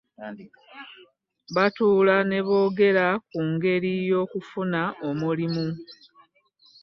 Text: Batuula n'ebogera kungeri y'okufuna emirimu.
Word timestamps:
Batuula 1.55 2.15
n'ebogera 2.25 3.05
kungeri 3.29 3.93
y'okufuna 4.09 4.81
emirimu. 5.09 5.67